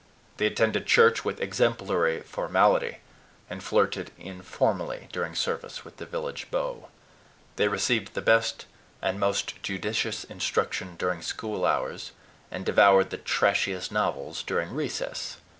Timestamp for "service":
5.35-5.85